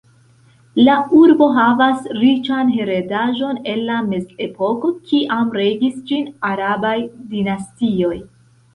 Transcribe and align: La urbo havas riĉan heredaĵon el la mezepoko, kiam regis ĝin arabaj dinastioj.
La 0.87 0.95
urbo 1.17 1.49
havas 1.57 2.07
riĉan 2.21 2.73
heredaĵon 2.79 3.61
el 3.75 3.85
la 3.91 4.01
mezepoko, 4.09 4.93
kiam 5.13 5.55
regis 5.63 6.03
ĝin 6.11 6.29
arabaj 6.55 6.99
dinastioj. 7.37 8.15